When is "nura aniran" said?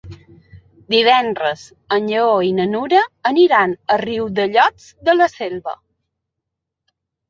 2.73-3.79